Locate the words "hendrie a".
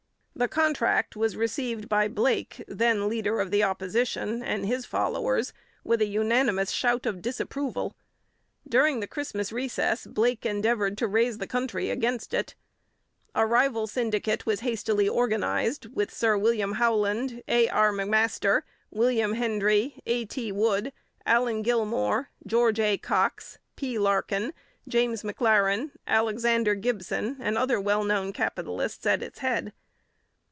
19.35-20.25